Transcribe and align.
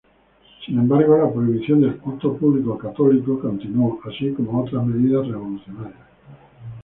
Sin 0.65 0.79
embargo, 0.79 1.15
la 1.15 1.31
prohibición 1.31 1.81
del 1.81 1.97
culto 1.99 2.35
público 2.35 2.75
católico 2.75 3.39
continuó, 3.39 3.99
así 4.09 4.31
como 4.33 4.61
otras 4.63 4.83
medidas 4.83 5.27
revolucionarias. 5.27 6.07